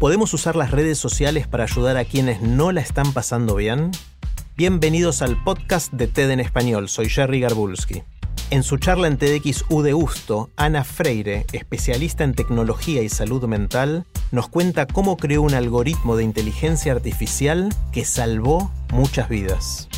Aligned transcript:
¿Podemos 0.00 0.32
usar 0.32 0.56
las 0.56 0.70
redes 0.70 0.96
sociales 0.96 1.46
para 1.46 1.64
ayudar 1.64 1.98
a 1.98 2.06
quienes 2.06 2.40
no 2.40 2.72
la 2.72 2.80
están 2.80 3.12
pasando 3.12 3.54
bien? 3.54 3.90
Bienvenidos 4.56 5.20
al 5.20 5.36
podcast 5.44 5.92
de 5.92 6.06
TED 6.06 6.30
en 6.30 6.40
español. 6.40 6.88
Soy 6.88 7.10
Jerry 7.10 7.40
Garbulski. 7.40 8.02
En 8.48 8.62
su 8.62 8.78
charla 8.78 9.08
en 9.08 9.18
TEDx 9.18 9.66
de 9.68 9.92
Gusto, 9.92 10.48
Ana 10.56 10.84
Freire, 10.84 11.44
especialista 11.52 12.24
en 12.24 12.32
tecnología 12.32 13.02
y 13.02 13.10
salud 13.10 13.44
mental, 13.44 14.06
nos 14.32 14.48
cuenta 14.48 14.86
cómo 14.86 15.18
creó 15.18 15.42
un 15.42 15.52
algoritmo 15.52 16.16
de 16.16 16.24
inteligencia 16.24 16.92
artificial 16.92 17.68
que 17.92 18.06
salvó 18.06 18.72
muchas 18.94 19.28
vidas. 19.28 19.90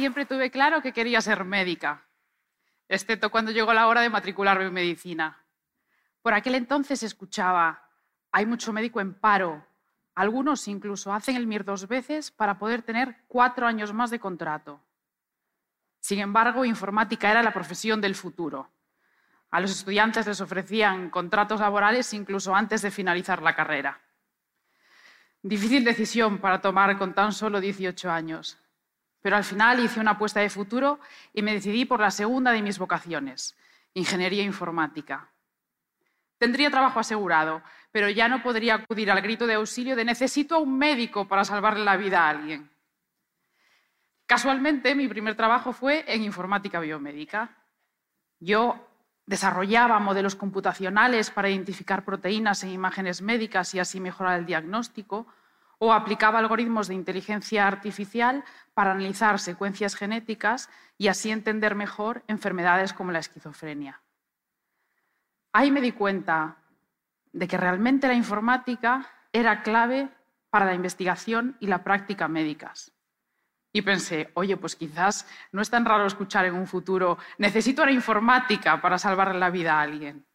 Siempre 0.00 0.24
tuve 0.24 0.50
claro 0.50 0.80
que 0.80 0.94
quería 0.94 1.20
ser 1.20 1.44
médica, 1.44 2.06
excepto 2.88 3.30
cuando 3.30 3.50
llegó 3.50 3.74
la 3.74 3.86
hora 3.86 4.00
de 4.00 4.08
matricularme 4.08 4.64
en 4.64 4.72
medicina. 4.72 5.44
Por 6.22 6.32
aquel 6.32 6.54
entonces 6.54 7.02
escuchaba, 7.02 7.86
hay 8.32 8.46
mucho 8.46 8.72
médico 8.72 9.02
en 9.02 9.12
paro. 9.12 9.62
Algunos 10.14 10.66
incluso 10.68 11.12
hacen 11.12 11.36
el 11.36 11.46
MIR 11.46 11.66
dos 11.66 11.86
veces 11.86 12.30
para 12.30 12.58
poder 12.58 12.80
tener 12.80 13.14
cuatro 13.28 13.66
años 13.66 13.92
más 13.92 14.10
de 14.10 14.18
contrato. 14.18 14.80
Sin 16.00 16.18
embargo, 16.20 16.64
informática 16.64 17.30
era 17.30 17.42
la 17.42 17.52
profesión 17.52 18.00
del 18.00 18.14
futuro. 18.14 18.70
A 19.50 19.60
los 19.60 19.70
estudiantes 19.70 20.26
les 20.26 20.40
ofrecían 20.40 21.10
contratos 21.10 21.60
laborales 21.60 22.14
incluso 22.14 22.54
antes 22.54 22.80
de 22.80 22.90
finalizar 22.90 23.42
la 23.42 23.54
carrera. 23.54 24.00
Difícil 25.42 25.84
decisión 25.84 26.38
para 26.38 26.62
tomar 26.62 26.96
con 26.96 27.12
tan 27.12 27.34
solo 27.34 27.60
18 27.60 28.10
años. 28.10 28.56
Pero 29.22 29.36
al 29.36 29.44
final 29.44 29.80
hice 29.80 30.00
una 30.00 30.12
apuesta 30.12 30.40
de 30.40 30.50
futuro 30.50 31.00
y 31.32 31.42
me 31.42 31.52
decidí 31.52 31.84
por 31.84 32.00
la 32.00 32.10
segunda 32.10 32.52
de 32.52 32.62
mis 32.62 32.78
vocaciones, 32.78 33.56
ingeniería 33.94 34.42
informática. 34.42 35.28
Tendría 36.38 36.70
trabajo 36.70 36.98
asegurado, 36.98 37.62
pero 37.92 38.08
ya 38.08 38.28
no 38.28 38.42
podría 38.42 38.76
acudir 38.76 39.10
al 39.10 39.20
grito 39.20 39.46
de 39.46 39.54
auxilio 39.54 39.94
de 39.94 40.06
necesito 40.06 40.54
a 40.54 40.58
un 40.58 40.78
médico 40.78 41.28
para 41.28 41.44
salvarle 41.44 41.84
la 41.84 41.98
vida 41.98 42.24
a 42.24 42.30
alguien. 42.30 42.70
Casualmente, 44.24 44.94
mi 44.94 45.06
primer 45.06 45.34
trabajo 45.34 45.72
fue 45.72 46.04
en 46.06 46.22
informática 46.22 46.80
biomédica. 46.80 47.50
Yo 48.38 48.88
desarrollaba 49.26 49.98
modelos 49.98 50.34
computacionales 50.34 51.30
para 51.30 51.50
identificar 51.50 52.04
proteínas 52.04 52.62
en 52.64 52.70
imágenes 52.70 53.22
médicas 53.22 53.74
y 53.74 53.80
así 53.80 54.00
mejorar 54.00 54.38
el 54.38 54.46
diagnóstico, 54.46 55.26
o 55.82 55.94
aplicaba 55.94 56.38
algoritmos 56.38 56.88
de 56.88 56.94
inteligencia 56.94 57.66
artificial 57.66 58.44
para 58.74 58.92
analizar 58.92 59.38
secuencias 59.38 59.96
genéticas 59.96 60.68
y 60.98 61.08
así 61.08 61.30
entender 61.30 61.74
mejor 61.74 62.22
enfermedades 62.28 62.92
como 62.92 63.12
la 63.12 63.18
esquizofrenia. 63.18 64.02
Ahí 65.54 65.70
me 65.70 65.80
di 65.80 65.92
cuenta 65.92 66.58
de 67.32 67.48
que 67.48 67.56
realmente 67.56 68.08
la 68.08 68.14
informática 68.14 69.08
era 69.32 69.62
clave 69.62 70.10
para 70.50 70.66
la 70.66 70.74
investigación 70.74 71.56
y 71.60 71.66
la 71.66 71.82
práctica 71.82 72.28
médicas. 72.28 72.92
Y 73.72 73.80
pensé, 73.80 74.30
oye, 74.34 74.58
pues 74.58 74.76
quizás 74.76 75.26
no 75.50 75.62
es 75.62 75.70
tan 75.70 75.86
raro 75.86 76.04
escuchar 76.04 76.44
en 76.44 76.56
un 76.56 76.66
futuro, 76.66 77.16
necesito 77.38 77.86
la 77.86 77.92
informática 77.92 78.82
para 78.82 78.98
salvarle 78.98 79.38
la 79.38 79.48
vida 79.48 79.78
a 79.78 79.82
alguien. 79.82 80.26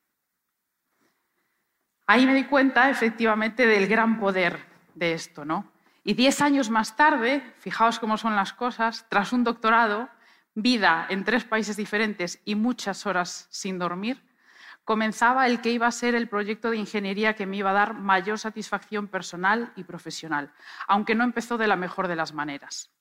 Ahí 2.07 2.25
me 2.25 2.33
di 2.33 2.45
cuenta 2.45 2.89
efectivamente 2.89 3.67
del 3.67 3.87
gran 3.87 4.19
poder 4.19 4.74
de 4.95 5.13
esto, 5.13 5.45
¿no? 5.45 5.71
Y 6.03 6.13
diez 6.13 6.41
años 6.41 6.69
más 6.69 6.95
tarde, 6.95 7.41
fijaos 7.59 7.99
cómo 7.99 8.17
son 8.17 8.35
las 8.35 8.53
cosas, 8.53 9.05
tras 9.09 9.33
un 9.33 9.43
doctorado, 9.43 10.09
vida 10.53 11.05
en 11.09 11.23
tres 11.23 11.43
países 11.43 11.77
diferentes 11.77 12.41
y 12.45 12.55
muchas 12.55 13.05
horas 13.05 13.47
sin 13.51 13.77
dormir, 13.77 14.23
comenzaba 14.85 15.47
el 15.47 15.61
que 15.61 15.71
iba 15.71 15.87
a 15.87 15.91
ser 15.91 16.15
el 16.15 16.29
proyecto 16.29 16.69
de 16.69 16.77
ingeniería 16.77 17.35
que 17.35 17.45
me 17.45 17.57
iba 17.57 17.71
a 17.71 17.73
dar 17.73 17.95
mayor 17.95 18.39
satisfacción 18.39 19.07
personal 19.07 19.73
y 19.75 19.83
profesional, 19.83 20.53
aunque 20.87 21.15
no 21.15 21.23
empezó 21.23 21.57
de 21.57 21.67
la 21.67 21.75
mejor 21.75 22.07
de 22.07 22.15
las 22.15 22.33
maneras. 22.33 22.91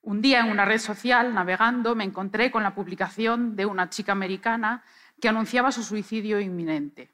Un 0.00 0.20
día 0.20 0.40
en 0.40 0.50
una 0.50 0.64
red 0.64 0.78
social, 0.78 1.32
navegando, 1.32 1.94
me 1.94 2.04
encontré 2.04 2.50
con 2.50 2.62
la 2.62 2.74
publicación 2.74 3.56
de 3.56 3.64
una 3.66 3.88
chica 3.88 4.12
americana 4.12 4.82
que 5.20 5.28
anunciaba 5.28 5.72
su 5.72 5.82
suicidio 5.82 6.40
inminente. 6.40 7.13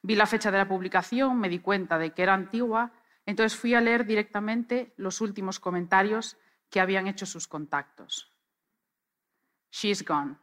Vi 0.00 0.14
la 0.14 0.26
fecha 0.26 0.50
de 0.50 0.58
la 0.58 0.68
publicación, 0.68 1.38
me 1.38 1.48
di 1.48 1.58
cuenta 1.58 1.98
de 1.98 2.12
que 2.12 2.22
era 2.22 2.34
antigua, 2.34 2.92
entonces 3.26 3.58
fui 3.58 3.74
a 3.74 3.80
leer 3.80 4.06
directamente 4.06 4.94
los 4.96 5.20
últimos 5.20 5.60
comentarios 5.60 6.36
que 6.70 6.80
habían 6.80 7.06
hecho 7.06 7.26
sus 7.26 7.46
contactos. 7.46 8.32
She's 9.70 10.04
gone. 10.04 10.36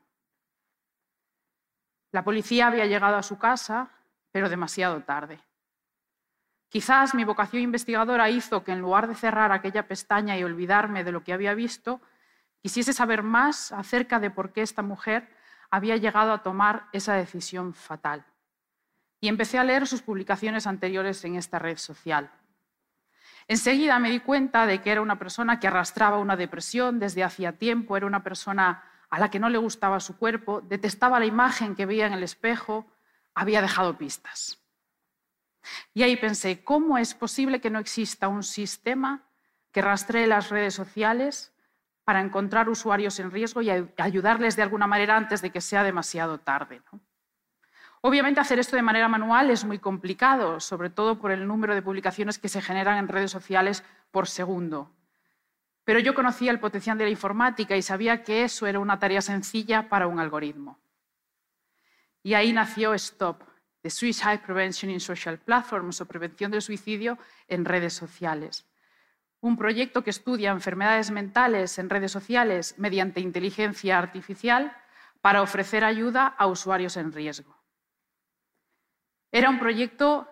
La 2.12 2.24
policía 2.24 2.68
había 2.68 2.86
llegado 2.86 3.18
a 3.18 3.24
su 3.24 3.38
casa, 3.38 3.92
pero 4.32 4.50
demasiado 4.50 5.04
tarde. 5.04 5.40
Quizás 6.70 7.16
mi 7.16 7.24
vocación 7.24 7.64
investigadora 7.64 8.30
hizo 8.30 8.64
que 8.64 8.72
en 8.72 8.80
lugar 8.80 9.08
de 9.08 9.16
cerrar 9.16 9.52
aquella 9.52 9.88
pestaña 9.88 10.38
y 10.38 10.44
olvidarme 10.44 11.04
de 11.04 11.12
lo 11.12 11.24
que 11.24 11.34
había 11.34 11.54
visto, 11.56 12.00
quisiese 12.62 12.94
saber 12.94 13.24
más 13.24 13.72
acerca 13.72 14.20
de 14.20 14.30
por 14.30 14.54
qué 14.54 14.62
esta 14.62 14.84
mujer 14.84 15.28
había 15.72 15.98
llegado 15.98 16.32
a 16.32 16.44
tomar 16.44 16.88
esa 16.94 17.16
decisión 17.16 17.74
fatal 17.74 18.26
y 19.22 19.28
empecé 19.28 19.57
a 19.57 19.63
leer 19.63 19.88
sus 19.88 20.02
publicaciones 20.02 20.68
anteriores 20.68 21.24
en 21.25 21.35
esta 21.35 21.59
red 21.59 21.78
social. 21.78 22.31
Enseguida 23.47 23.97
me 24.00 24.12
di 24.12 24.19
cuenta 24.19 24.66
de 24.66 24.81
que 24.81 24.91
era 24.91 25.02
una 25.02 25.18
persona 25.18 25.59
que 25.59 25.68
arrastraba 25.68 26.19
una 26.19 26.35
depresión 26.35 27.00
desde 27.00 27.24
hacía 27.24 27.58
tiempo, 27.58 27.97
era 27.97 28.06
una 28.06 28.24
persona 28.24 28.84
a 29.09 29.19
la 29.19 29.31
que 29.31 29.40
no 29.40 29.50
le 29.50 29.58
gustaba 29.58 30.00
su 30.00 30.18
cuerpo, 30.18 30.62
detestaba 30.62 31.19
la 31.19 31.25
imagen 31.25 31.75
que 31.75 31.88
veía 31.88 32.06
en 32.06 32.13
el 32.13 32.24
espejo, 32.24 32.85
había 33.34 33.62
dejado 33.62 33.97
pistas. 33.97 34.59
Y 35.94 36.03
ahí 36.03 36.16
pensé, 36.16 36.63
¿cómo 36.63 36.97
es 36.97 37.16
posible 37.16 37.59
que 37.59 37.69
no 37.69 37.79
exista 37.79 38.28
un 38.28 38.44
sistema 38.44 39.24
que 39.72 39.81
rastree 39.81 40.28
las 40.28 40.50
redes 40.50 40.74
sociales 40.75 41.53
para 42.03 42.22
encontrar 42.22 42.69
usuarios 42.69 43.19
en 43.19 43.31
riesgo 43.31 43.62
y 43.62 43.69
ayudarles 43.97 44.56
de 44.56 44.62
alguna 44.62 44.88
manera 44.88 45.18
antes 45.18 45.41
de 45.41 45.52
que 45.52 45.62
sea 45.62 45.84
demasiado 45.84 46.40
tarde? 46.40 46.81
¿no? 46.91 47.00
Obviamente 48.02 48.40
hacer 48.40 48.60
esto 48.60 48.78
de 48.78 48.82
manera 48.82 49.10
manual 49.10 49.50
es 49.50 49.66
muy 49.66 49.78
complicado, 49.78 50.62
sobre 50.62 50.90
todo 50.90 51.20
por 51.20 51.32
el 51.32 51.46
número 51.46 51.76
de 51.76 51.82
publicaciones 51.82 52.40
que 52.40 52.48
se 52.48 52.62
generan 52.62 52.98
en 52.98 53.10
redes 53.10 53.32
sociales 53.32 53.84
por 54.12 54.28
segundo. 54.28 54.92
Pero 55.84 56.00
yo 56.00 56.14
conocía 56.14 56.52
el 56.52 56.59
potencial 56.59 56.98
de 56.98 57.06
la 57.06 57.09
informática 57.09 57.76
y 57.76 57.82
sabía 57.82 58.24
que 58.24 58.44
eso 58.44 58.68
era 58.68 58.80
una 58.80 59.00
tarea 59.00 59.22
sencilla 59.22 59.90
para 59.90 60.08
un 60.08 60.20
algoritmo. 60.20 60.80
Y 62.24 62.36
ahí 62.36 62.54
nació 62.54 62.98
STOP, 62.98 63.44
the 63.82 63.90
Suicide 63.90 64.40
Prevention 64.46 64.91
in 64.91 65.00
Social 65.02 65.38
Platforms 65.38 66.00
o 66.00 66.06
prevención 66.06 66.52
del 66.52 66.62
suicidio 66.62 67.18
en 67.47 67.66
redes 67.66 67.94
sociales. 67.94 68.66
Un 69.41 69.58
proyecto 69.58 70.03
que 70.03 70.09
estudia 70.09 70.52
enfermedades 70.52 71.12
mentales 71.12 71.78
en 71.79 71.90
redes 71.90 72.12
sociales 72.12 72.76
mediante 72.78 73.20
inteligencia 73.20 73.97
artificial 73.97 74.76
para 75.22 75.41
ofrecer 75.41 75.84
ayuda 75.84 76.28
a 76.28 76.47
usuarios 76.47 76.96
en 76.96 77.12
riesgo. 77.12 77.59
Era 79.31 79.49
un 79.49 79.59
proyecto 79.59 80.28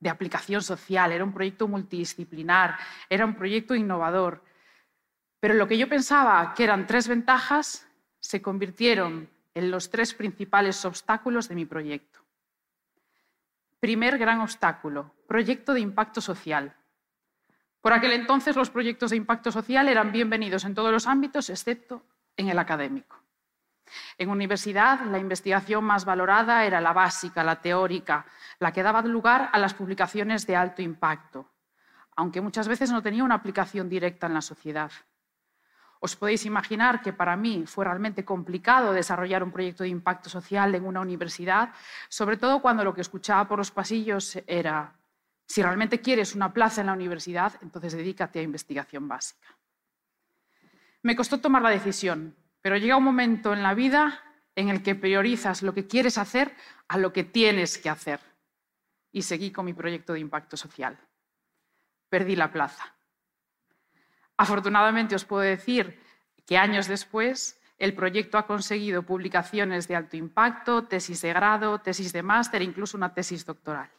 de 0.00 0.08
aplicación 0.08 0.62
social, 0.62 1.12
era 1.12 1.24
un 1.24 1.32
proyecto 1.32 1.68
multidisciplinar, 1.68 2.78
era 3.08 3.24
un 3.24 3.34
proyecto 3.34 3.74
innovador. 3.74 4.44
Pero 5.40 5.54
lo 5.54 5.68
que 5.68 5.78
yo 5.78 5.88
pensaba 5.88 6.54
que 6.54 6.64
eran 6.64 6.86
tres 6.86 7.08
ventajas 7.08 7.88
se 8.20 8.42
convirtieron 8.42 9.28
en 9.54 9.70
los 9.70 9.90
tres 9.90 10.14
principales 10.14 10.84
obstáculos 10.84 11.48
de 11.48 11.54
mi 11.54 11.66
proyecto. 11.66 12.20
Primer 13.80 14.18
gran 14.18 14.40
obstáculo, 14.40 15.14
proyecto 15.26 15.74
de 15.74 15.80
impacto 15.80 16.20
social. 16.20 16.74
Por 17.80 17.92
aquel 17.92 18.12
entonces 18.12 18.56
los 18.56 18.70
proyectos 18.70 19.10
de 19.10 19.16
impacto 19.16 19.52
social 19.52 19.88
eran 19.88 20.10
bienvenidos 20.10 20.64
en 20.64 20.74
todos 20.74 20.90
los 20.90 21.06
ámbitos, 21.06 21.48
excepto 21.50 22.04
en 22.36 22.48
el 22.48 22.58
académico. 22.58 23.16
En 24.16 24.30
universidad, 24.30 25.00
la 25.06 25.18
investigación 25.18 25.84
más 25.84 26.04
valorada 26.04 26.64
era 26.64 26.80
la 26.80 26.92
básica, 26.92 27.44
la 27.44 27.60
teórica, 27.60 28.26
la 28.58 28.72
que 28.72 28.82
daba 28.82 29.02
lugar 29.02 29.50
a 29.52 29.58
las 29.58 29.74
publicaciones 29.74 30.46
de 30.46 30.56
alto 30.56 30.82
impacto, 30.82 31.50
aunque 32.16 32.40
muchas 32.40 32.68
veces 32.68 32.90
no 32.90 33.02
tenía 33.02 33.24
una 33.24 33.36
aplicación 33.36 33.88
directa 33.88 34.26
en 34.26 34.34
la 34.34 34.42
sociedad. 34.42 34.90
Os 36.00 36.14
podéis 36.14 36.46
imaginar 36.46 37.02
que 37.02 37.12
para 37.12 37.36
mí 37.36 37.64
fue 37.66 37.84
realmente 37.84 38.24
complicado 38.24 38.92
desarrollar 38.92 39.42
un 39.42 39.50
proyecto 39.50 39.82
de 39.82 39.88
impacto 39.88 40.30
social 40.30 40.74
en 40.74 40.86
una 40.86 41.00
universidad, 41.00 41.72
sobre 42.08 42.36
todo 42.36 42.62
cuando 42.62 42.84
lo 42.84 42.94
que 42.94 43.00
escuchaba 43.00 43.48
por 43.48 43.58
los 43.58 43.72
pasillos 43.72 44.38
era, 44.46 44.92
si 45.46 45.62
realmente 45.62 46.00
quieres 46.00 46.34
una 46.36 46.52
plaza 46.52 46.82
en 46.82 46.86
la 46.86 46.92
universidad, 46.92 47.54
entonces 47.62 47.94
dedícate 47.94 48.38
a 48.38 48.42
investigación 48.42 49.08
básica. 49.08 49.48
Me 51.02 51.16
costó 51.16 51.40
tomar 51.40 51.62
la 51.62 51.70
decisión, 51.70 52.36
pero 52.60 52.76
llega 52.76 52.96
un 52.96 53.04
momento 53.04 53.52
en 53.52 53.62
la 53.62 53.74
vida 53.74 54.22
en 54.54 54.68
el 54.68 54.82
que 54.82 54.94
priorizas 54.94 55.62
lo 55.62 55.72
que 55.72 55.86
quieres 55.86 56.18
hacer 56.18 56.54
a 56.88 56.98
lo 56.98 57.12
que 57.12 57.24
tienes 57.24 57.78
que 57.78 57.88
hacer. 57.88 58.20
Y 59.12 59.22
seguí 59.22 59.52
con 59.52 59.64
mi 59.64 59.72
proyecto 59.72 60.12
de 60.12 60.20
impacto 60.20 60.56
social. 60.56 60.98
Perdí 62.08 62.36
la 62.36 62.50
plaza. 62.50 62.94
Afortunadamente 64.36 65.14
os 65.14 65.24
puedo 65.24 65.42
decir 65.42 66.00
que 66.46 66.58
años 66.58 66.88
después 66.88 67.60
el 67.78 67.94
proyecto 67.94 68.38
ha 68.38 68.46
conseguido 68.46 69.04
publicaciones 69.04 69.86
de 69.86 69.94
alto 69.94 70.16
impacto, 70.16 70.84
tesis 70.84 71.22
de 71.22 71.32
grado, 71.32 71.78
tesis 71.78 72.12
de 72.12 72.22
máster 72.22 72.62
e 72.62 72.64
incluso 72.64 72.96
una 72.96 73.14
tesis 73.14 73.46
doctoral. 73.46 73.90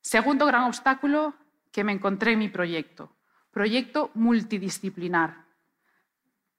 Segundo 0.00 0.46
gran 0.46 0.64
obstáculo 0.64 1.34
que 1.72 1.84
me 1.84 1.92
encontré 1.92 2.32
en 2.32 2.38
mi 2.38 2.48
proyecto, 2.48 3.16
proyecto 3.50 4.10
multidisciplinar. 4.14 5.49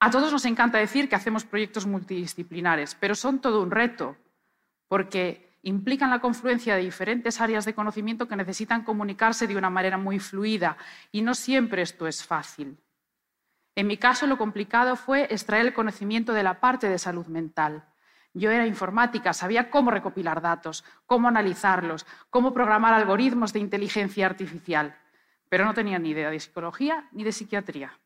A 0.04 0.10
todos 0.10 0.32
nos 0.32 0.46
encanta 0.46 0.80
decir 0.80 1.08
que 1.08 1.16
hacemos 1.16 1.46
proyectos 1.46 1.86
multidisciplinares, 1.86 2.96
pero 2.96 3.14
son 3.14 3.40
todo 3.40 3.62
un 3.62 3.70
reto, 3.70 4.18
porque 4.88 5.60
implican 5.62 6.10
la 6.10 6.20
confluencia 6.20 6.76
de 6.76 6.82
diferentes 6.82 7.40
áreas 7.40 7.66
de 7.66 7.76
conocimiento 7.76 8.28
que 8.28 8.36
necesitan 8.36 8.84
comunicarse 8.84 9.46
de 9.46 9.56
una 9.56 9.70
manera 9.70 10.00
muy 10.00 10.18
fluida, 10.18 10.76
y 11.12 11.22
no 11.22 11.36
siempre 11.36 11.84
esto 11.84 12.08
es 12.08 12.26
fácil. 12.26 12.80
En 13.76 13.86
mi 13.86 13.98
caso, 13.98 14.26
lo 14.26 14.40
complicado 14.40 14.96
fue 14.96 15.28
extraer 15.30 15.68
el 15.68 15.74
conocimiento 15.74 16.34
de 16.34 16.42
la 16.42 16.60
parte 16.60 16.90
de 16.90 16.98
salud 16.98 17.28
mental. 17.28 17.86
Yo 18.34 18.50
era 18.50 18.66
informática, 18.66 19.34
sabía 19.34 19.70
cómo 19.70 19.92
recopilar 19.92 20.42
datos, 20.42 20.84
cómo 21.06 21.28
analizarlos, 21.28 22.08
cómo 22.32 22.56
programar 22.56 22.96
algoritmos 22.96 23.54
de 23.54 23.60
inteligencia 23.60 24.26
artificial, 24.26 24.98
pero 25.48 25.64
no 25.64 25.76
tenía 25.76 26.00
ni 26.00 26.10
idea 26.10 26.32
de 26.32 26.40
psicología 26.40 27.08
ni 27.12 27.24
de 27.24 27.34
psiquiatría. 27.34 28.00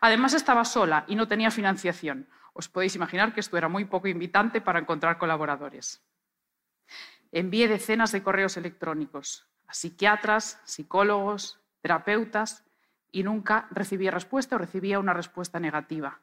Además 0.00 0.34
estaba 0.34 0.64
sola 0.64 1.04
y 1.08 1.16
no 1.16 1.28
tenía 1.28 1.50
financiación. 1.50 2.28
Os 2.52 2.68
podéis 2.68 2.96
imaginar 2.96 3.32
que 3.32 3.40
esto 3.40 3.56
era 3.56 3.68
muy 3.68 3.84
poco 3.84 4.08
invitante 4.08 4.60
para 4.60 4.78
encontrar 4.78 5.18
colaboradores. 5.18 6.02
Envié 7.30 7.68
decenas 7.68 8.12
de 8.12 8.22
correos 8.22 8.56
electrónicos 8.56 9.48
a 9.68 9.74
psiquiatras, 9.74 10.60
psicólogos, 10.64 11.60
terapeutas 11.82 12.64
y 13.12 13.22
nunca 13.22 13.68
recibí 13.70 14.08
respuesta 14.10 14.56
o 14.56 14.58
recibía 14.58 14.98
una 14.98 15.12
respuesta 15.12 15.60
negativa. 15.60 16.20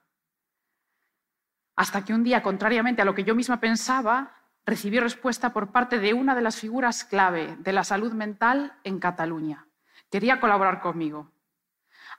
Hasta 1.76 2.04
que 2.04 2.14
un 2.14 2.24
día, 2.24 2.42
contrariamente 2.42 3.02
a 3.02 3.06
lo 3.06 3.14
que 3.14 3.24
yo 3.24 3.36
misma 3.36 3.60
pensaba, 3.60 4.36
recibí 4.66 5.00
respuesta 5.00 5.54
por 5.54 5.72
parte 5.72 6.00
de 6.00 6.14
una 6.14 6.34
de 6.34 6.42
las 6.42 6.60
figuras 6.60 7.04
clave 7.04 7.56
de 7.60 7.74
la 7.74 7.84
salud 7.84 8.14
mental 8.14 8.80
en 8.84 9.00
Cataluña. 9.00 9.68
Quería 10.10 10.40
colaborar 10.40 10.82
conmigo. 10.82 11.32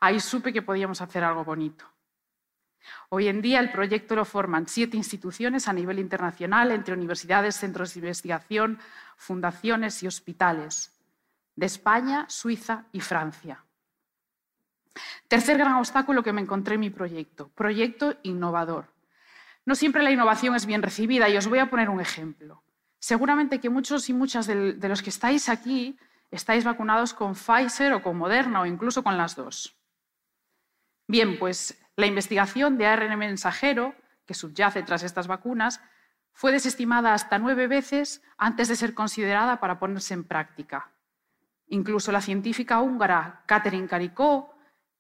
Ahí 0.01 0.21
supe 0.21 0.53
que 0.53 0.63
podíamos 0.63 1.01
hacer 1.01 1.25
algo 1.25 1.45
bonito. 1.45 1.85
Hoy 3.09 3.29
en 3.29 3.43
día 3.43 3.61
el 3.61 3.73
proyecto 3.73 4.15
lo 4.15 4.25
forman 4.25 4.69
siete 4.69 4.97
instituciones 4.97 5.69
a 5.69 5.73
nivel 5.73 5.99
internacional, 5.99 6.71
entre 6.71 6.95
universidades, 6.95 7.57
centros 7.57 7.95
de 7.95 8.01
investigación, 8.01 8.79
fundaciones 9.17 10.03
y 10.03 10.07
hospitales, 10.07 10.93
de 11.57 11.67
España, 11.67 12.27
Suiza 12.29 12.85
y 12.93 13.01
Francia. 13.01 13.65
Tercer 15.29 15.59
gran 15.59 15.75
obstáculo 15.75 16.23
que 16.23 16.33
me 16.33 16.41
encontré 16.41 16.75
en 16.75 16.81
mi 16.81 16.91
proyecto, 16.91 17.49
proyecto 17.49 18.17
innovador. 18.23 18.87
No 19.65 19.75
siempre 19.75 20.03
la 20.03 20.13
innovación 20.13 20.55
es 20.55 20.65
bien 20.65 20.83
recibida 20.83 21.29
y 21.29 21.37
os 21.37 21.49
voy 21.49 21.59
a 21.59 21.69
poner 21.69 21.91
un 21.91 22.01
ejemplo. 22.01 22.63
Seguramente 22.99 23.61
que 23.61 23.69
muchos 23.69 24.09
y 24.09 24.13
muchas 24.13 24.47
de 24.47 24.89
los 24.89 25.03
que 25.03 25.11
estáis 25.11 25.49
aquí 25.49 25.99
estáis 26.31 26.65
vacunados 26.65 27.15
con 27.15 27.35
Pfizer 27.35 27.93
o 27.93 28.03
con 28.03 28.17
Moderna 28.17 28.61
o 28.61 28.67
incluso 28.67 29.03
con 29.03 29.17
las 29.17 29.37
dos. 29.37 29.76
Bien, 31.09 31.39
pues 31.39 31.81
la 31.97 32.07
investigación 32.07 32.79
de 32.79 32.87
ARN 32.87 33.17
mensajero 33.19 33.95
que 34.27 34.35
subyace 34.35 34.83
tras 34.83 35.03
estas 35.03 35.29
vacunas 35.29 35.81
fue 36.33 36.53
desestimada 36.53 37.15
hasta 37.15 37.39
nueve 37.39 37.67
veces 37.69 38.23
antes 38.37 38.69
de 38.69 38.77
ser 38.77 38.93
considerada 38.93 39.61
para 39.61 39.79
ponerse 39.79 40.15
en 40.15 40.25
práctica. 40.25 40.91
Incluso 41.69 42.13
la 42.13 42.21
científica 42.21 42.81
húngara 42.81 43.43
Catherine 43.47 43.89
Caricó, 43.89 44.55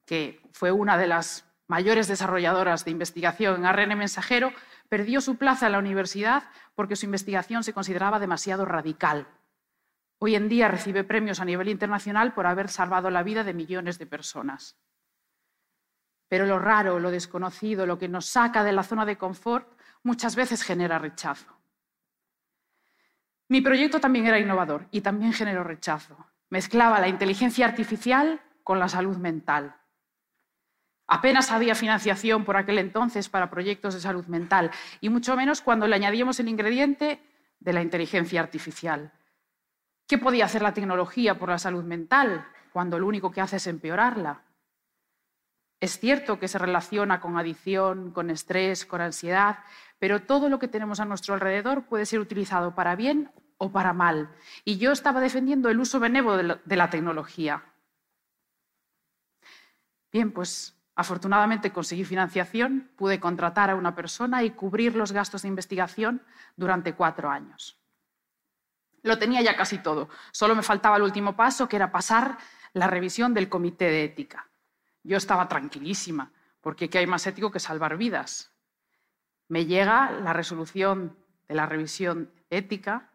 que 0.06 0.40
fue 0.52 0.72
una 0.72 0.96
de 0.96 1.08
las 1.08 1.44
mayores 1.68 2.08
desarrolladoras 2.08 2.84
de 2.84 2.92
investigación 2.92 3.56
en 3.56 3.66
ARN 3.66 3.98
mensajero, 3.98 4.52
perdió 4.88 5.20
su 5.20 5.36
plaza 5.36 5.66
en 5.66 5.72
la 5.72 5.78
universidad 5.78 6.44
porque 6.74 6.96
su 6.96 7.06
investigación 7.06 7.64
se 7.64 7.72
consideraba 7.72 8.20
demasiado 8.20 8.64
radical. 8.64 9.26
Hoy 10.18 10.36
en 10.36 10.48
día 10.48 10.68
recibe 10.68 11.04
premios 11.04 11.40
a 11.40 11.44
nivel 11.44 11.68
internacional 11.68 12.32
por 12.32 12.46
haber 12.46 12.68
salvado 12.68 13.10
la 13.10 13.22
vida 13.22 13.44
de 13.44 13.52
millones 13.52 13.98
de 13.98 14.06
personas. 14.06 14.76
Pero 16.28 16.46
lo 16.46 16.58
raro, 16.58 16.98
lo 16.98 17.10
desconocido, 17.10 17.86
lo 17.86 17.98
que 17.98 18.08
nos 18.08 18.26
saca 18.26 18.64
de 18.64 18.72
la 18.72 18.82
zona 18.82 19.06
de 19.06 19.16
confort, 19.16 19.68
muchas 20.02 20.36
veces 20.36 20.62
genera 20.62 20.98
rechazo. 20.98 21.56
Mi 23.48 23.60
proyecto 23.60 24.00
también 24.00 24.26
era 24.26 24.40
innovador 24.40 24.88
y 24.90 25.02
también 25.02 25.32
generó 25.32 25.62
rechazo. 25.62 26.16
Mezclaba 26.50 27.00
la 27.00 27.08
inteligencia 27.08 27.66
artificial 27.66 28.40
con 28.64 28.80
la 28.80 28.88
salud 28.88 29.16
mental. 29.16 29.76
Apenas 31.06 31.52
había 31.52 31.76
financiación 31.76 32.44
por 32.44 32.56
aquel 32.56 32.78
entonces 32.78 33.28
para 33.28 33.48
proyectos 33.48 33.94
de 33.94 34.00
salud 34.00 34.26
mental, 34.26 34.72
y 35.00 35.08
mucho 35.08 35.36
menos 35.36 35.60
cuando 35.60 35.86
le 35.86 35.94
añadíamos 35.94 36.40
el 36.40 36.48
ingrediente 36.48 37.20
de 37.60 37.72
la 37.72 37.82
inteligencia 37.82 38.40
artificial. 38.40 39.12
¿Qué 40.08 40.18
podía 40.18 40.46
hacer 40.46 40.62
la 40.62 40.74
tecnología 40.74 41.38
por 41.38 41.48
la 41.48 41.58
salud 41.58 41.84
mental 41.84 42.48
cuando 42.72 42.98
lo 42.98 43.06
único 43.06 43.30
que 43.30 43.40
hace 43.40 43.56
es 43.56 43.66
empeorarla? 43.68 44.42
Es 45.80 45.98
cierto 45.98 46.38
que 46.38 46.48
se 46.48 46.58
relaciona 46.58 47.20
con 47.20 47.36
adicción, 47.36 48.10
con 48.12 48.30
estrés, 48.30 48.86
con 48.86 49.00
ansiedad, 49.00 49.58
pero 49.98 50.22
todo 50.22 50.48
lo 50.48 50.58
que 50.58 50.68
tenemos 50.68 51.00
a 51.00 51.04
nuestro 51.04 51.34
alrededor 51.34 51.84
puede 51.84 52.06
ser 52.06 52.20
utilizado 52.20 52.74
para 52.74 52.96
bien 52.96 53.30
o 53.58 53.70
para 53.72 53.92
mal. 53.92 54.34
Y 54.64 54.78
yo 54.78 54.92
estaba 54.92 55.20
defendiendo 55.20 55.68
el 55.68 55.80
uso 55.80 56.00
benévolo 56.00 56.60
de 56.64 56.76
la 56.76 56.90
tecnología. 56.90 57.62
Bien, 60.10 60.32
pues 60.32 60.74
afortunadamente 60.94 61.72
conseguí 61.72 62.04
financiación, 62.04 62.90
pude 62.96 63.20
contratar 63.20 63.68
a 63.68 63.74
una 63.74 63.94
persona 63.94 64.42
y 64.44 64.50
cubrir 64.50 64.96
los 64.96 65.12
gastos 65.12 65.42
de 65.42 65.48
investigación 65.48 66.22
durante 66.56 66.94
cuatro 66.94 67.28
años. 67.28 67.78
Lo 69.02 69.18
tenía 69.18 69.42
ya 69.42 69.56
casi 69.56 69.78
todo. 69.78 70.08
Solo 70.32 70.54
me 70.54 70.62
faltaba 70.62 70.96
el 70.96 71.02
último 71.02 71.36
paso, 71.36 71.68
que 71.68 71.76
era 71.76 71.92
pasar 71.92 72.38
la 72.72 72.86
revisión 72.86 73.34
del 73.34 73.50
comité 73.50 73.84
de 73.84 74.04
ética. 74.04 74.48
Yo 75.06 75.16
estaba 75.16 75.46
tranquilísima, 75.46 76.32
porque 76.60 76.90
¿qué 76.90 76.98
hay 76.98 77.06
más 77.06 77.24
ético 77.28 77.52
que 77.52 77.60
salvar 77.60 77.96
vidas? 77.96 78.50
Me 79.46 79.64
llega 79.64 80.10
la 80.10 80.32
resolución 80.32 81.16
de 81.46 81.54
la 81.54 81.66
revisión 81.66 82.32
ética, 82.50 83.12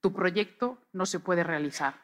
tu 0.00 0.14
proyecto 0.14 0.78
no 0.94 1.04
se 1.04 1.20
puede 1.20 1.44
realizar. 1.44 2.00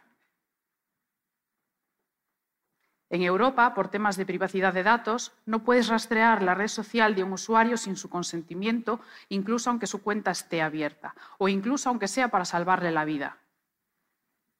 En 3.08 3.22
Europa, 3.22 3.72
por 3.72 3.88
temas 3.88 4.18
de 4.18 4.26
privacidad 4.26 4.74
de 4.74 4.82
datos, 4.82 5.32
no 5.46 5.64
puedes 5.64 5.88
rastrear 5.88 6.42
la 6.42 6.54
red 6.54 6.68
social 6.68 7.14
de 7.14 7.22
un 7.22 7.32
usuario 7.32 7.78
sin 7.78 7.96
su 7.96 8.10
consentimiento, 8.10 9.00
incluso 9.30 9.70
aunque 9.70 9.86
su 9.86 10.02
cuenta 10.02 10.30
esté 10.30 10.60
abierta, 10.60 11.14
o 11.38 11.48
incluso 11.48 11.88
aunque 11.88 12.08
sea 12.08 12.28
para 12.28 12.44
salvarle 12.44 12.90
la 12.90 13.06
vida. 13.06 13.38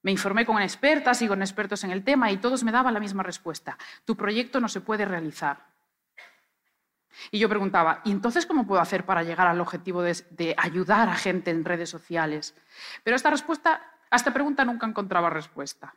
Me 0.05 0.11
informé 0.11 0.45
con 0.45 0.61
expertas 0.61 1.23
y 1.23 1.29
con 1.29 1.41
expertos 1.41 1.83
en 1.83 1.91
el 1.91 2.05
tema 2.05 2.31
y 2.31 2.37
todos 2.37 2.63
me 2.63 2.71
daban 2.71 2.93
la 2.93 3.01
misma 3.01 3.23
respuesta. 3.23 3.79
Tu 4.05 4.15
proyecto 4.15 4.61
no 4.61 4.69
se 4.69 4.83
puede 4.83 5.07
realizar. 5.07 5.65
Y 7.31 7.39
yo 7.39 7.49
preguntaba, 7.49 8.03
¿y 8.05 8.11
entonces 8.11 8.45
cómo 8.45 8.67
puedo 8.67 8.83
hacer 8.83 9.07
para 9.07 9.23
llegar 9.23 9.47
al 9.47 9.63
objetivo 9.63 10.03
de, 10.03 10.55
ayudar 10.59 11.09
a 11.09 11.15
gente 11.15 11.51
en 11.51 11.65
redes 11.65 11.89
sociales? 11.89 12.55
Pero 13.03 13.17
esta 13.17 13.31
respuesta, 13.31 13.81
a 14.11 14.17
esta 14.17 14.35
pregunta 14.35 14.63
nunca 14.67 14.87
encontraba 14.87 15.31
respuesta. 15.31 15.95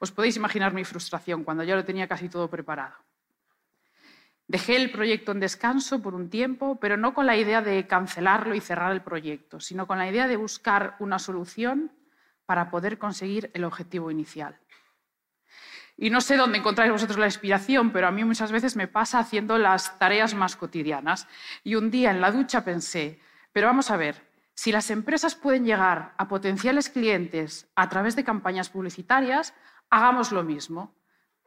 Os 0.00 0.10
podéis 0.10 0.38
imaginar 0.38 0.72
mi 0.72 0.86
frustración 0.86 1.44
cuando 1.44 1.64
ya 1.64 1.76
lo 1.76 1.84
tenía 1.84 2.08
casi 2.08 2.30
todo 2.30 2.48
preparado. 2.48 2.94
Dejé 4.46 4.76
el 4.76 4.90
proyecto 4.90 5.32
en 5.32 5.40
descanso 5.40 6.00
por 6.00 6.14
un 6.14 6.30
tiempo, 6.30 6.78
pero 6.80 6.96
no 6.96 7.12
con 7.12 7.26
la 7.26 7.36
idea 7.36 7.60
de 7.60 7.86
cancelarlo 7.86 8.54
y 8.54 8.60
cerrar 8.62 8.92
el 8.92 9.02
proyecto, 9.02 9.60
sino 9.60 9.86
con 9.86 9.98
la 9.98 10.08
idea 10.08 10.26
de 10.26 10.38
buscar 10.38 10.96
una 10.98 11.18
solución 11.18 11.92
para 12.48 12.70
poder 12.70 12.96
conseguir 12.96 13.50
el 13.52 13.64
objetivo 13.64 14.10
inicial. 14.10 14.58
Y 15.98 16.08
no 16.08 16.22
sé 16.22 16.38
dónde 16.38 16.56
encontráis 16.56 16.90
vosotros 16.90 17.18
la 17.18 17.26
inspiración, 17.26 17.92
pero 17.92 18.08
a 18.08 18.10
mí 18.10 18.24
muchas 18.24 18.52
veces 18.52 18.74
me 18.74 18.88
pasa 18.88 19.18
haciendo 19.18 19.58
las 19.58 19.98
tareas 19.98 20.32
más 20.32 20.56
cotidianas. 20.56 21.28
Y 21.62 21.74
un 21.74 21.90
día 21.90 22.10
en 22.10 22.22
la 22.22 22.32
ducha 22.32 22.64
pensé, 22.64 23.20
pero 23.52 23.66
vamos 23.66 23.90
a 23.90 23.98
ver, 23.98 24.24
si 24.54 24.72
las 24.72 24.90
empresas 24.90 25.34
pueden 25.34 25.66
llegar 25.66 26.14
a 26.16 26.26
potenciales 26.26 26.88
clientes 26.88 27.68
a 27.74 27.90
través 27.90 28.16
de 28.16 28.24
campañas 28.24 28.70
publicitarias, 28.70 29.52
hagamos 29.90 30.32
lo 30.32 30.42
mismo. 30.42 30.94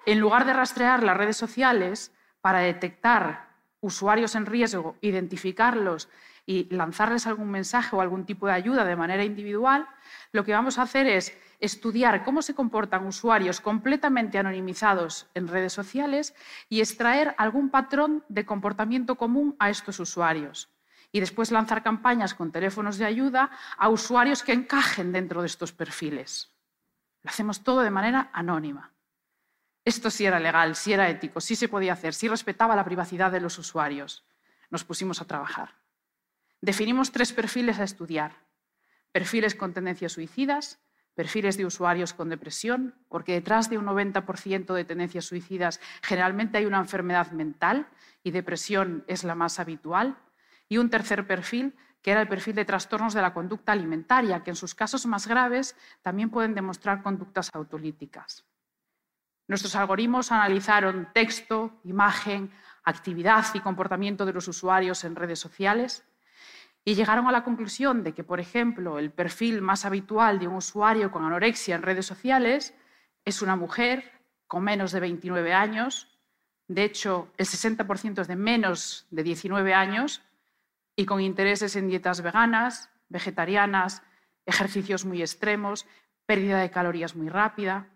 En 0.05 0.19
lugar 0.19 0.45
de 0.45 0.53
rastrear 0.53 1.01
las 1.01 1.17
redes 1.17 1.37
sociales 1.37 2.13
para 2.41 2.59
detectar 2.59 3.49
usuarios 3.79 4.35
en 4.35 4.45
riesgo, 4.45 4.97
identificarlos 5.01 6.09
y 6.45 6.73
lanzarles 6.73 7.27
algún 7.27 7.49
mensaje 7.49 7.95
o 7.95 8.01
algún 8.01 8.25
tipo 8.25 8.47
de 8.47 8.53
ayuda 8.53 8.83
de 8.83 8.95
manera 8.95 9.23
individual, 9.23 9.87
lo 10.31 10.43
que 10.43 10.53
vamos 10.53 10.77
a 10.77 10.83
hacer 10.83 11.07
es 11.07 11.37
estudiar 11.59 12.23
cómo 12.23 12.41
se 12.41 12.55
comportan 12.55 13.05
usuarios 13.05 13.61
completamente 13.61 14.37
anonimizados 14.37 15.27
en 15.33 15.47
redes 15.47 15.73
sociales 15.73 16.33
y 16.69 16.81
extraer 16.81 17.35
algún 17.37 17.69
patrón 17.69 18.25
de 18.29 18.45
comportamiento 18.45 19.15
común 19.15 19.55
a 19.59 19.69
estos 19.69 19.99
usuarios. 19.99 20.69
Y 21.11 21.19
después 21.19 21.51
lanzar 21.51 21.83
campañas 21.83 22.33
con 22.33 22.51
teléfonos 22.51 22.97
de 22.97 23.05
ayuda 23.05 23.51
a 23.77 23.89
usuarios 23.89 24.43
que 24.43 24.53
encajen 24.53 25.11
dentro 25.11 25.41
de 25.41 25.47
estos 25.47 25.71
perfiles. 25.71 26.51
Lo 27.21 27.29
hacemos 27.29 27.63
todo 27.63 27.81
de 27.81 27.91
manera 27.91 28.29
anónima. 28.33 28.91
Esto 29.83 30.09
sí 30.09 30.25
era 30.25 30.39
legal, 30.39 30.75
sí 30.75 30.93
era 30.93 31.09
ético, 31.09 31.41
sí 31.41 31.55
se 31.55 31.67
podía 31.67 31.93
hacer, 31.93 32.13
sí 32.13 32.27
respetaba 32.27 32.75
la 32.75 32.85
privacidad 32.85 33.31
de 33.31 33.41
los 33.41 33.57
usuarios. 33.57 34.23
Nos 34.69 34.83
pusimos 34.83 35.21
a 35.21 35.25
trabajar. 35.25 35.80
Definimos 36.61 37.11
tres 37.11 37.33
perfiles 37.33 37.79
a 37.79 37.83
estudiar. 37.83 38.45
Perfiles 39.11 39.55
con 39.55 39.73
tendencias 39.73 40.11
suicidas, 40.11 40.79
perfiles 41.15 41.57
de 41.57 41.65
usuarios 41.65 42.13
con 42.13 42.29
depresión, 42.29 42.93
porque 43.09 43.33
detrás 43.33 43.69
de 43.69 43.79
un 43.79 43.85
90% 43.87 44.73
de 44.75 44.85
tendencias 44.85 45.25
suicidas 45.25 45.81
generalmente 46.03 46.59
hay 46.59 46.65
una 46.65 46.77
enfermedad 46.77 47.31
mental 47.31 47.87
y 48.23 48.29
depresión 48.29 49.03
es 49.07 49.23
la 49.23 49.33
más 49.33 49.59
habitual, 49.59 50.19
y 50.69 50.77
un 50.77 50.91
tercer 50.91 51.25
perfil 51.25 51.75
que 52.03 52.11
era 52.11 52.21
el 52.21 52.27
perfil 52.27 52.55
de 52.55 52.65
trastornos 52.65 53.13
de 53.13 53.21
la 53.21 53.33
conducta 53.33 53.71
alimentaria, 53.71 54.43
que 54.43 54.51
en 54.51 54.55
sus 54.55 54.73
casos 54.73 55.05
más 55.07 55.27
graves 55.27 55.75
también 56.01 56.29
pueden 56.29 56.53
demostrar 56.53 57.01
conductas 57.01 57.49
autolíticas. 57.53 58.45
Nuestros 59.47 59.75
algoritmos 59.75 60.31
analizaron 60.31 61.09
texto, 61.13 61.79
imagen, 61.83 62.51
actividad 62.83 63.45
y 63.53 63.59
comportamiento 63.59 64.25
de 64.25 64.33
los 64.33 64.47
usuarios 64.47 65.03
en 65.03 65.15
redes 65.15 65.39
sociales 65.39 66.05
y 66.83 66.95
llegaron 66.95 67.27
a 67.27 67.31
la 67.31 67.43
conclusión 67.43 68.03
de 68.03 68.13
que, 68.13 68.23
por 68.23 68.39
ejemplo, 68.39 68.99
el 68.99 69.11
perfil 69.11 69.61
más 69.61 69.85
habitual 69.85 70.39
de 70.39 70.47
un 70.47 70.55
usuario 70.55 71.11
con 71.11 71.23
anorexia 71.23 71.75
en 71.75 71.83
redes 71.83 72.05
sociales 72.05 72.73
es 73.25 73.41
una 73.41 73.55
mujer 73.55 74.11
con 74.47 74.63
menos 74.63 74.91
de 74.91 74.99
29 74.99 75.53
años, 75.53 76.11
de 76.71 76.85
hecho, 76.85 77.27
el 77.37 77.45
60% 77.45 78.21
es 78.21 78.27
de 78.29 78.35
menos 78.37 79.05
de 79.11 79.23
19 79.23 79.73
años, 79.73 80.21
y 80.95 81.05
con 81.05 81.19
intereses 81.19 81.75
en 81.75 81.89
dietas 81.89 82.21
veganas, 82.21 82.89
vegetarianas, 83.09 84.03
ejercicios 84.45 85.03
muy 85.03 85.21
extremos, 85.21 85.85
pérdida 86.25 86.59
de 86.59 86.71
calorías 86.71 87.13
muy 87.13 87.27
rápida. 87.27 87.89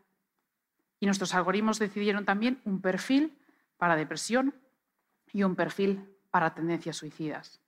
Y 0.99 1.05
nuestros 1.05 1.33
algoritmos 1.33 1.79
decidieron 1.79 2.25
también 2.25 2.59
un 2.65 2.81
perfil 2.81 3.37
para 3.77 3.95
depresión 3.95 4.53
y 5.31 5.43
un 5.43 5.55
perfil 5.55 6.13
para 6.29 6.53
tendencias 6.53 6.97
suicidas. 6.97 7.61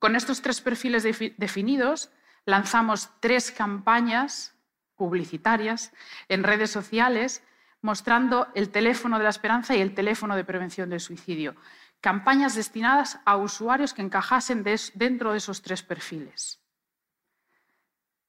Con 0.00 0.16
estos 0.16 0.40
tres 0.40 0.62
perfiles 0.62 1.04
definidos, 1.36 2.10
lanzamos 2.46 3.10
tres 3.20 3.52
campañas 3.52 4.54
publicitarias 4.96 5.92
en 6.28 6.42
redes 6.42 6.70
sociales 6.70 7.44
mostrando 7.82 8.48
el 8.54 8.70
teléfono 8.70 9.18
de 9.18 9.24
la 9.24 9.30
esperanza 9.30 9.76
y 9.76 9.80
el 9.80 9.94
teléfono 9.94 10.36
de 10.36 10.44
prevención 10.44 10.88
del 10.88 11.00
suicidio. 11.00 11.54
Campañas 12.00 12.54
destinadas 12.54 13.20
a 13.26 13.36
usuarios 13.36 13.92
que 13.92 14.00
encajasen 14.00 14.64
dentro 14.94 15.32
de 15.32 15.38
esos 15.38 15.60
tres 15.60 15.82
perfiles. 15.82 16.60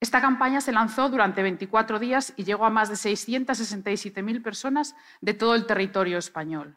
Esta 0.01 0.19
campaña 0.19 0.59
se 0.59 0.73
lanzó 0.73 1.07
durante 1.07 1.41
24 1.41 1.99
días 1.99 2.33
y 2.35 2.43
llegó 2.43 2.65
a 2.65 2.69
más 2.69 2.89
de 2.89 2.95
667.000 2.95 4.43
personas 4.43 4.93
de 5.21 5.33
todo 5.33 5.55
el 5.55 5.65
territorio 5.65 6.17
español. 6.17 6.75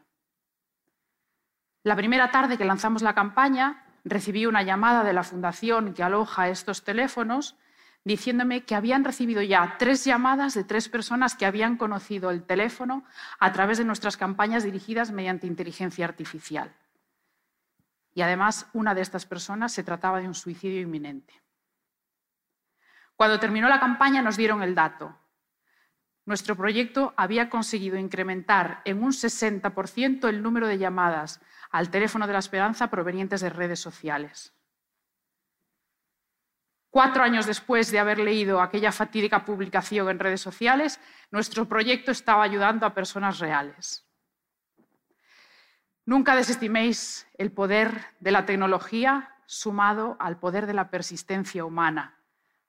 La 1.82 1.96
primera 1.96 2.30
tarde 2.30 2.56
que 2.56 2.64
lanzamos 2.64 3.02
la 3.02 3.14
campaña, 3.14 3.83
recibí 4.04 4.46
una 4.46 4.62
llamada 4.62 5.02
de 5.02 5.12
la 5.12 5.24
fundación 5.24 5.94
que 5.94 6.02
aloja 6.02 6.48
estos 6.48 6.84
teléfonos 6.84 7.56
diciéndome 8.04 8.64
que 8.64 8.74
habían 8.74 9.02
recibido 9.02 9.40
ya 9.40 9.76
tres 9.78 10.04
llamadas 10.04 10.52
de 10.54 10.64
tres 10.64 10.88
personas 10.88 11.34
que 11.34 11.46
habían 11.46 11.76
conocido 11.76 12.30
el 12.30 12.44
teléfono 12.44 13.04
a 13.38 13.52
través 13.52 13.78
de 13.78 13.84
nuestras 13.84 14.16
campañas 14.16 14.62
dirigidas 14.62 15.10
mediante 15.10 15.46
inteligencia 15.46 16.04
artificial. 16.04 16.74
Y 18.14 18.22
además, 18.22 18.68
una 18.74 18.94
de 18.94 19.00
estas 19.00 19.26
personas 19.26 19.72
se 19.72 19.82
trataba 19.82 20.20
de 20.20 20.28
un 20.28 20.34
suicidio 20.34 20.80
inminente. 20.80 21.42
Cuando 23.16 23.40
terminó 23.40 23.68
la 23.68 23.80
campaña 23.80 24.22
nos 24.22 24.36
dieron 24.36 24.62
el 24.62 24.74
dato. 24.74 25.16
Nuestro 26.26 26.56
proyecto 26.56 27.12
había 27.16 27.50
conseguido 27.50 27.98
incrementar 27.98 28.80
en 28.84 29.02
un 29.02 29.12
60% 29.12 30.28
el 30.28 30.42
número 30.42 30.66
de 30.66 30.78
llamadas 30.78 31.40
al 31.70 31.90
teléfono 31.90 32.26
de 32.26 32.32
la 32.32 32.38
esperanza 32.38 32.88
provenientes 32.88 33.42
de 33.42 33.50
redes 33.50 33.80
sociales. 33.80 34.54
Cuatro 36.88 37.24
años 37.24 37.44
después 37.44 37.90
de 37.90 37.98
haber 37.98 38.20
leído 38.20 38.60
aquella 38.62 38.92
fatídica 38.92 39.44
publicación 39.44 40.08
en 40.08 40.20
redes 40.20 40.40
sociales, 40.40 41.00
nuestro 41.30 41.68
proyecto 41.68 42.12
estaba 42.12 42.44
ayudando 42.44 42.86
a 42.86 42.94
personas 42.94 43.40
reales. 43.40 44.06
Nunca 46.06 46.36
desestiméis 46.36 47.26
el 47.36 47.50
poder 47.50 48.06
de 48.20 48.30
la 48.30 48.46
tecnología 48.46 49.34
sumado 49.46 50.16
al 50.20 50.38
poder 50.38 50.66
de 50.66 50.74
la 50.74 50.88
persistencia 50.88 51.64
humana, 51.64 52.20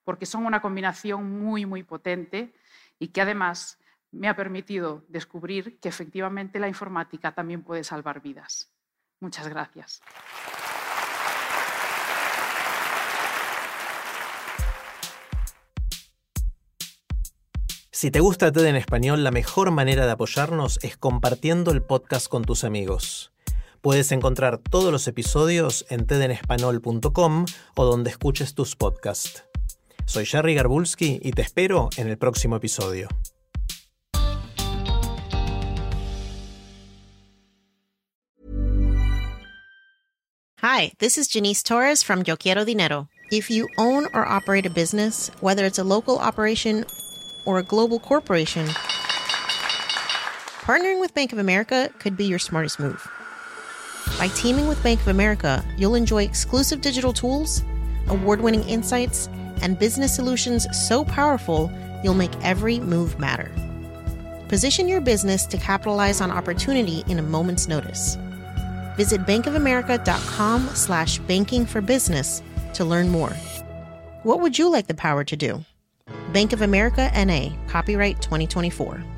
porque 0.03 0.25
son 0.25 0.45
una 0.45 0.61
combinación 0.61 1.39
muy, 1.39 1.65
muy 1.65 1.83
potente 1.83 2.53
y 2.99 3.09
que 3.09 3.21
además 3.21 3.79
me 4.11 4.29
ha 4.29 4.35
permitido 4.35 5.03
descubrir 5.09 5.79
que 5.79 5.89
efectivamente 5.89 6.59
la 6.59 6.67
informática 6.67 7.33
también 7.33 7.63
puede 7.63 7.83
salvar 7.83 8.21
vidas. 8.21 8.71
Muchas 9.19 9.47
gracias. 9.47 10.01
Si 17.91 18.11
te 18.11 18.19
gusta 18.19 18.51
TED 18.51 18.65
en 18.65 18.75
español, 18.75 19.23
la 19.23 19.31
mejor 19.31 19.71
manera 19.71 20.05
de 20.05 20.11
apoyarnos 20.11 20.79
es 20.83 20.97
compartiendo 20.97 21.71
el 21.71 21.81
podcast 21.81 22.27
con 22.27 22.43
tus 22.43 22.63
amigos. 22.65 23.31
Puedes 23.81 24.11
encontrar 24.11 24.57
todos 24.57 24.91
los 24.91 25.07
episodios 25.07 25.85
en 25.89 26.05
tedenespanol.com 26.05 27.45
o 27.75 27.85
donde 27.85 28.09
escuches 28.09 28.53
tus 28.53 28.75
podcasts. 28.75 29.45
Soy 30.07 30.25
Jerry 30.25 30.53
Garbulski 30.53 31.19
y 31.21 31.31
te 31.31 31.41
espero 31.41 31.89
en 31.97 32.07
el 32.07 32.17
próximo 32.17 32.55
episodio. 32.55 33.09
Hi, 40.61 40.93
this 40.99 41.17
is 41.17 41.27
Janice 41.27 41.63
Torres 41.63 42.03
from 42.03 42.23
Yo 42.23 42.35
Quiero 42.37 42.63
Dinero. 42.63 43.07
If 43.31 43.49
you 43.49 43.67
own 43.77 44.05
or 44.13 44.25
operate 44.25 44.65
a 44.65 44.69
business, 44.69 45.31
whether 45.41 45.65
it's 45.65 45.79
a 45.79 45.83
local 45.83 46.19
operation 46.19 46.85
or 47.45 47.57
a 47.59 47.63
global 47.63 47.99
corporation, 47.99 48.67
partnering 50.61 50.99
with 50.99 51.13
Bank 51.13 51.33
of 51.33 51.39
America 51.39 51.89
could 51.99 52.15
be 52.15 52.25
your 52.25 52.39
smartest 52.39 52.79
move. 52.79 53.07
By 54.19 54.27
teaming 54.29 54.67
with 54.67 54.81
Bank 54.83 55.01
of 55.01 55.07
America, 55.07 55.63
you'll 55.77 55.95
enjoy 55.95 56.23
exclusive 56.23 56.81
digital 56.81 57.13
tools, 57.13 57.63
award 58.07 58.41
winning 58.41 58.63
insights, 58.69 59.27
and 59.65 59.79
business 59.79 60.13
solutions 60.13 60.67
so 60.71 61.03
powerful 61.03 61.71
you'll 62.03 62.13
make 62.13 62.31
every 62.43 62.79
move 62.79 63.17
matter. 63.17 63.51
Position 64.47 64.87
your 64.87 65.01
business 65.01 65.47
to 65.47 65.57
capitalize 65.57 66.21
on 66.21 66.29
opportunity 66.29 67.03
in 67.07 67.17
a 67.17 67.23
moment's 67.23 67.67
notice. 67.67 68.15
Visit 68.95 69.21
bankofamerica.com 69.21 70.67
slash 70.75 71.17
banking 71.19 71.65
for 71.65 71.81
business 71.81 72.43
to 72.75 72.85
learn 72.85 73.09
more. 73.09 73.31
What 74.21 74.39
would 74.39 74.57
you 74.59 74.69
like 74.71 74.85
the 74.85 74.93
power 74.93 75.23
to 75.23 75.35
do? 75.35 75.65
Bank 76.31 76.53
of 76.53 76.61
America 76.61 77.11
NA, 77.15 77.49
copyright 77.67 78.21
2024. 78.21 79.14